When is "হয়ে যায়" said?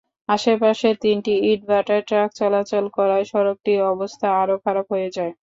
4.93-5.33